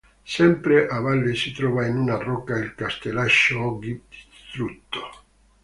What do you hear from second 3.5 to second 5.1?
oggi distrutto.